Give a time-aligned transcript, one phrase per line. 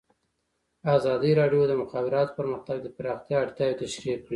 [0.97, 4.29] ازادي راډیو د د مخابراتو پرمختګ د پراختیا اړتیاوې تشریح کړي.